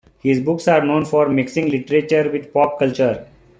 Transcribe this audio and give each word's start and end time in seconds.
His 0.17 0.39
books 0.39 0.67
are 0.67 0.83
known 0.83 1.05
for 1.05 1.29
mixing 1.29 1.69
literature 1.69 2.27
with 2.33 2.51
pop 2.51 2.79
culture. 2.79 3.27